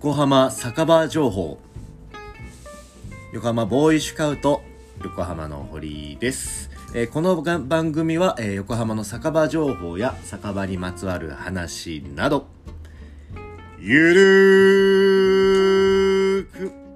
[0.00, 1.58] 横浜酒場情報。
[3.32, 4.62] 横浜ボーイシュカウト
[5.02, 12.46] 横浜の堀です、えー、この番組は、えー、横浜の酒場情報や酒場にまつわる話など。
[13.80, 16.87] ゆるーく。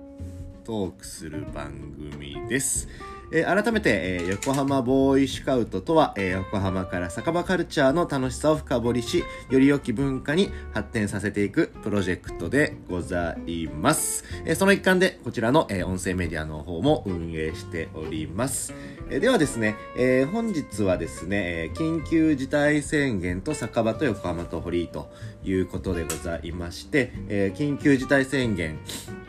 [0.65, 1.73] トークする番
[2.11, 2.89] 組です
[3.35, 14.25] えー、改めて、えー、横浜ボーイシカウトとは、えー、横浜から酒場カルチャーの楽しさを深掘りし、より良き文化に発展させていくプロジェクトでございます。
[14.45, 18.75] えその一環で、こちらの、え音声メディアの方も運営しております。
[19.09, 25.11] えではですね、え本日はですね、緊急事態宣言と酒場と横浜と堀と
[25.43, 28.79] いうことでございまして、え緊急事態宣言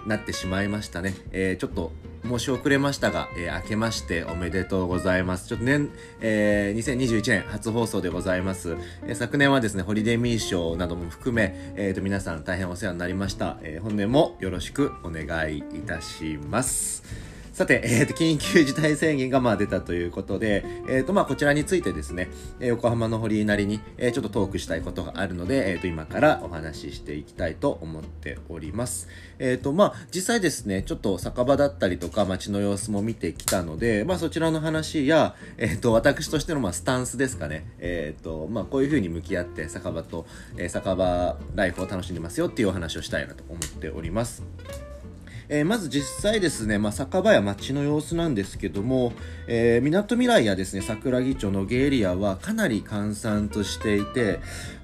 [0.06, 1.14] なってしまいましたね。
[1.32, 1.92] えちょっと
[2.28, 5.48] 申し遅れましたが、えー、明けましておめでとうございます。
[5.48, 5.90] ちょっと年、
[6.22, 8.78] えー、2021年初放送でございます。
[9.06, 13.58] えー、昨年はですね、ホリデーミー賞なども含め、えー、と皆さん大変お世話になりました。
[13.62, 17.33] えー、本年もよろしくお願いいたします。
[17.54, 29.08] さて、えー、と、緊急事態宣言がまあ出たということで、え、ー、と、まあ、こちらについてですね、え横浜の堀なりに、えー、ちょっとトークしたいことがあるので、え、ー、と、今からお話ししていきたいと思っております。
[29.38, 40.26] えっ、と、まあ、実際ですね、ちょっと酒場だったりとか街の様子も見てきたので、まあ、そちらの話や、えっ、と、私としての、まあ、スタンスですかね、えっ、と、まあ、こういうふうに向き合って酒場と、
[40.58, 44.42] え酒場ライフを楽しんでますよっていうお話をしたいなと思っております。
[45.50, 49.14] えー、まず実際ですね、まあ、酒場や街の様子なんですけども、
[49.48, 54.40] えみなとみらいやですね、桜木町のゲエリアはかなり閑散としていて、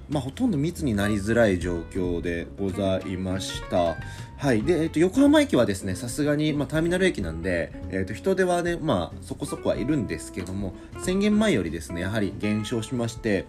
[0.10, 3.96] まあ、ほとんど密になりづらい状況でございました。
[4.38, 4.64] はい。
[4.64, 13.46] で、えっ、ー、と、横浜駅はですね、さすがに、まあ、ターミナル駅なんで、えっ、ー、と、人手はね、まあ、そこそこはいるんですけども、宣言前よりですね、やはり減少しまして、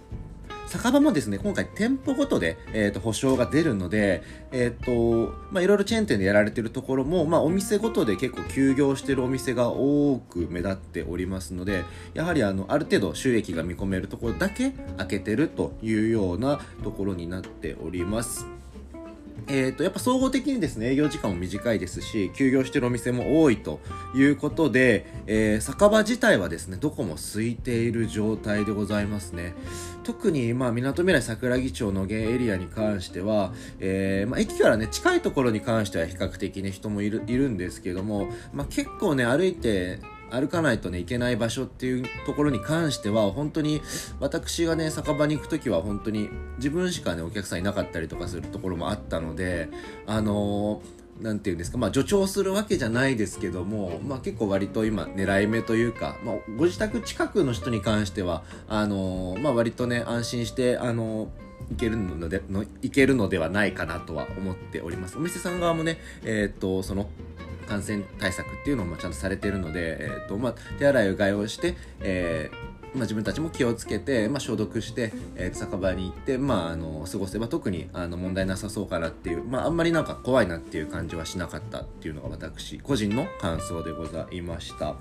[0.71, 11.83] 酒場もですね、今回店舗ごとで、えっ、ー、と、保証が出るので、えっ、ー、と、まあ、いろいろチェーン店でやられてるところも、まあ、お店ごとで結構休業してるお店が多く目立っておりますので、
[12.15, 18.47] やはりあの、ある程度収益が見込めるところだけ開けてるというようなところになっております。
[19.49, 23.81] えーと、やっぱ総合的にですね営業時間も短いですし休業してるお店も多いと
[24.15, 29.55] いうことで、えー、酒場自体はですねどこも空いている状態でございますね
[30.03, 40.01] 特にみなとみらい桜木町の現エリアに関しては、えー、まあ、駅からね近いところに関しては比較的ね人もいるいるんですけども、まあ、結構ね歩いて
[40.31, 43.83] 歩かないとね、いけない場所っていうところに関しては、本当に、
[44.21, 49.69] 私がね、酒場に行く時は本当に自分しかね、お客さんいなかったりとかするところもあったので、
[50.07, 65.19] あのーなんていうんですか、まあ、助長するわけじゃないですけども、まあ、結構割と今狙い目というか、まあ、ご自宅近くの人に関してはあのー、まあ、割とね安心してあのー、いけるのでのいけるのではないかなとは思っております。
[65.19, 67.09] お店さん側もねえっ、とその
[67.69, 84.97] 感染対策っていうのもちゃんとされてるので、えーとまあ、手洗いうがいをして、えーまあ、自分たちも気をつけて、まあ、消毒して、えー、酒場に行って、まあ、あの過ごせば特にあの問題なさそうかなっていう、まあ、あんまりなんか怖いなっていう感じはしなかったっていうのが私個人の感想でございました。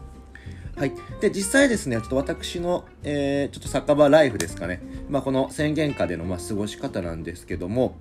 [0.76, 0.94] はい。
[1.20, 4.82] で、実際ですね、ちょっと私の、えー、ちょっと酒場ライフですかね。
[5.10, 7.98] まあ、この宣言下での、ま、過ごし方なんですけども、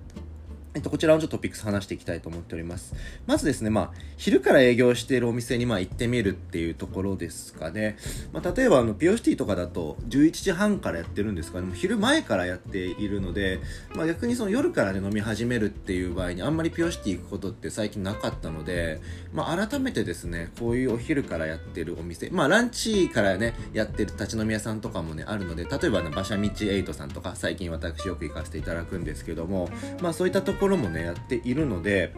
[0.79, 2.95] えっと、こちらのちょっとトピックス話していきたいと思っております。
[3.27, 7.97] まずですね、まあ、昼から営業しているお店にまあ行ってみるっていうところですかね。
[8.31, 13.59] まあ、例えばあの、ピオシティとかだと11時半からやってるんですかね、も昼前からやっているので、
[13.93, 19.01] まあ、逆にその夜からね、飲み始めるっていう場合にあんまりピオシティ行くことって最近なかったので、
[19.33, 29.69] まあ、改めてですね、こういうお昼からやってるお店、まあ、ランチからね、やってる立ち飲み屋さんとかもね、あるので、例えばね、馬車道エイトさんとか、最近私よく行かせていただくんですけども、
[30.01, 32.13] まあ、そういったところろもねやっているので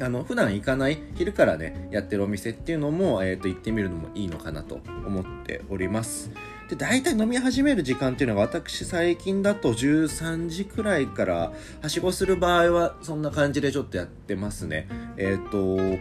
[0.00, 6.30] あの普段行かない昼からねやってるお店っていうのも、えー、と行ってみるのもいいのかなと思っております。
[6.68, 11.52] で大体飲み始める時間っていうのが私最近だと13時くらいから
[11.82, 14.88] はしごする場合はそんな感じでちょっとやってますね。
[15.16, 16.00] えっ、ー、と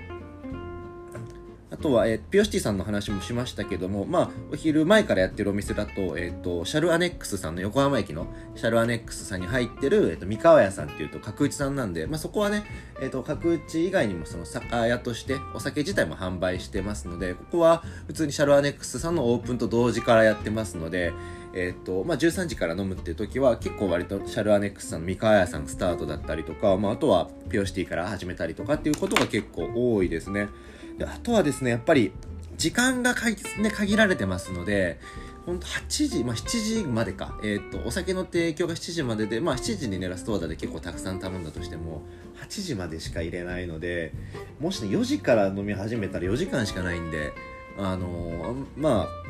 [1.83, 12.63] とは、えー、ピオシティさんの話もしましたけども、まあ、お昼前からやってるお店だと、えっ、ー、と、シャルアネックスさんの横浜駅のシャルアネックスさんに入ってる、えっ、ー、と、三河屋さんっていうと角打ちさんなんで、まあ、そこはね、
[13.01, 21.12] えっ、と、角打ち以外にもその酒屋としてお酒自体も販売してますので、ここは普通にシャルアネックスさんのオープンと同時からやってますので、
[21.53, 30.47] えっ、と、まあ、13時から飲むっていう時は結構割とシャルアネックスさんの三河屋さんスタートだったりとか、まあ、あとはピオシティから始めたりとかっていうことが結構多いですね。
[30.98, 32.12] であとはですね、やっぱり
[32.57, 35.00] 時間がか、ね、限られてますので、
[35.45, 42.01] ほんと8時、まあ、7時までか、えー、っとお酒の提供が7時までで、まあ、7時にねラストオーダーで結構たくさん頼んだとしても
[42.48, 44.13] 8時までしか入れないので
[44.60, 47.34] もしね4時から飲み始めたら4時間しかないんで
[47.78, 49.24] あのー、まあ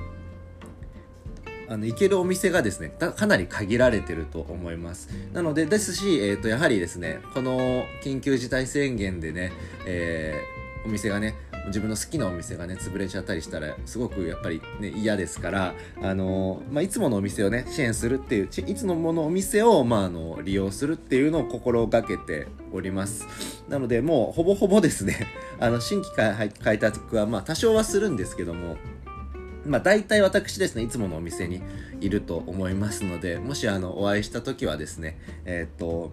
[1.69, 5.07] あの行けるお店がですねかなり限られてると思います。
[5.31, 9.54] なのでですし、えー、とやはりですねこの緊急事態宣言でね、
[9.88, 11.35] えー、お店がね
[11.68, 23.27] 自分の好きなお店がね潰れちゃったりしたらすごくやっぱりね嫌ですからあの、まあ、いつものお店をね支援するっていういつのものお店を、まあ、あの利用するっていうのを心がけております。
[23.69, 25.27] なのでもうほぼほぼですね
[25.59, 28.77] あの新規開拓はまあ多少はするんですけども
[29.65, 31.62] まあ、大体私ですね、いつものお店に
[32.01, 36.12] いると思いますので、もしあの、お会いした時はですね、えっ、と、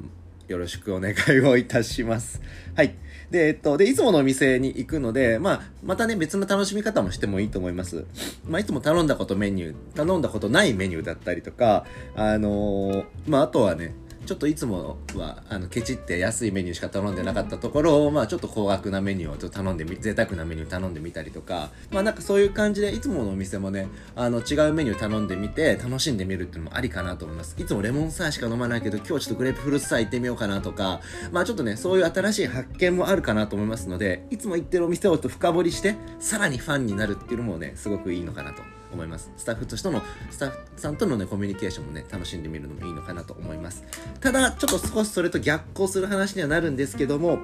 [0.51, 2.43] よろしくお願いをいたします。
[2.75, 2.97] はい。
[3.31, 8.05] で、えっと、で、いつものお店に行くので、まあ、またね、別の楽しみ方もしてもいいと思います。
[8.49, 11.87] まあ、いつも頼んだことメニュー、頼んだことないメニューだったりとか、
[12.17, 13.95] あのー、まあ、あとはね、
[14.31, 27.57] ちょっといつもはあのケチって安いメニューしか頼んでなかったところを、まあ、ちょっと高額なメニューをちょっと頼んでみ贅沢なメニュー頼んでみたりとかまあなんかそういう感じでいつものお店もねあの違うメニュー頼んでみて楽しんでみるっていうのもありかなと思います。
[27.59, 31.01] いつもレモンサワーしか飲まないけど今日ちょっとグレープフルーツサワー行ってみようかなとか
[31.33, 43.85] まあちょっとねそういう新しい発見もあるかなと思いますのでいつも行ってるお店をちょっと深掘りしてさらにファンになるっていうのもねすごくいいのかなと思いますスタッフとしてのスタッフさんとのねコミュニケーションもね楽しんでみるのもいいのかなと思います
[44.21, 47.39] ただちょっと少しそれと逆行する話にはなるんですけども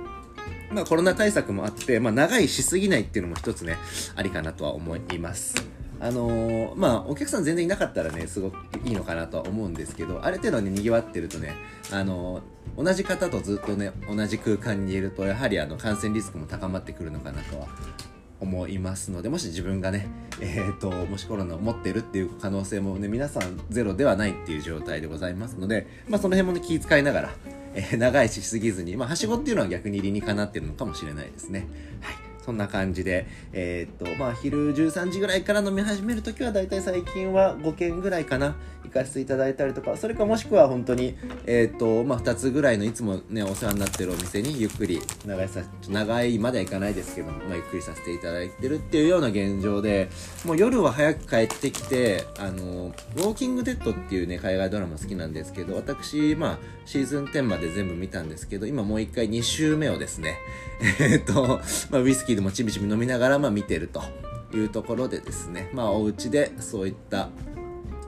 [0.70, 3.76] まあコロナ対策もあって、まあ長いしすぎないっていうのも一つね、
[4.14, 5.54] ありかなとは思います。
[5.98, 11.54] あのー、まあお客さん全然いなかったらね、すごくいいのかなとは思うんですけど、ある程度ね、賑わってるとね、
[11.92, 17.68] あのー、同じ方とずっとね、同じ空間にいると、やはりあの感染リスクも高まってくるのかなとは
[18.40, 20.08] 思いますのでもし自分がね、
[20.40, 27.34] えーと、もしコロナを持ってるっていう可能性もね皆さんゼロではないっていう状態でございますので、まあ、その辺もね気遣いながら、
[27.74, 31.66] えー、長いししすぎずに、まあ、はしごっていうのは逆に理にかなってるのかもしれないですね。
[32.00, 38.54] はいそんな感じで、えー、っと、まあ、昼13時ぐらいから飲み始めるときは、だいたい最近は5件ぐらいかな、
[38.84, 50.08] 行かせていただいたりとか、それかもしくは本当に、えー、っと、まあ、2つぐらいのいつもね、お世話になってるお店にゆっくり、長いさ、長いまではいかないですけど、まあ、ゆっくりさせていただいてるっていうような現状で、
[50.44, 60.38] もう夜は早く帰ってきて、あの、ウォーキングデッドっていうね、海外ドラマ好きなんですけど、私、まあ、シーズン10まで全部見たんですけど、今もう一回2週目をですね、
[61.00, 61.60] えー、っと、
[61.90, 64.02] まあ、ウイスキーでもちびちび飲みながら、まあ、見てると
[64.54, 67.30] いうところでですね、まあ、お家でそういった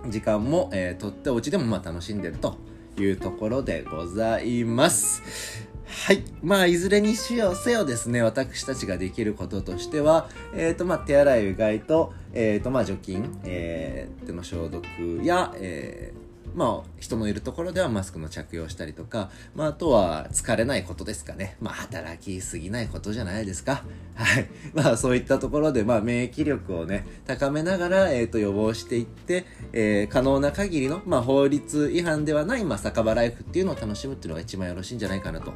[0.08, 2.56] 時間も、えー、とってお家でもまあ楽しんでると
[2.98, 5.68] いうところでございます。
[6.06, 6.22] はい。
[6.42, 14.84] まあ、いずれにしようせよですね、私たちができることとしては、えっ、ー、と、まあ、手洗い、うがいと、えっ、ー、と、まあ、除菌、えー、手の消毒
[15.22, 21.56] や、えー、まあ、人のいるところではマスクの着用したりとか、まあ、あとは疲れないことですかね。
[21.60, 23.84] まあ、働きすぎないことじゃないですか。
[24.14, 24.48] はい。
[24.74, 35.52] まあ、そういったところで、まあ、免疫力をね、高めながら、えっ、ー、と、予防していって、えー、可能な限りの、まあ、法律違反ではない、まあ、酒場ライフっていうのを楽しむっていうのが一番よろしいんじゃないかなと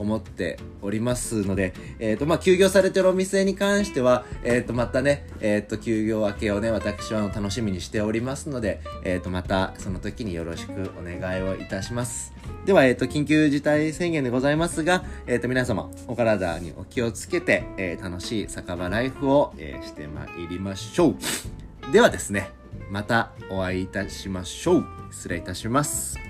[0.00, 12.32] 思っておりますので、えっ、ー、と、まあ、休業されてるお店に関しては、えっ、ー、と、またね、えっ、ー、と、休業明けをね、私は楽しみにしておりますので、えっ、と、またその時によろしくお願いをいたします。
[12.64, 21.92] では、えっ、と、緊急事態宣言でございますが、えっ、と、皆様、お体にお気をつけて、え楽しい酒場ライフを、えしてまいりましょう。
[21.92, 22.50] ではですね、
[22.90, 24.86] またお会いいたしましょう。
[25.10, 26.29] 失礼いたします。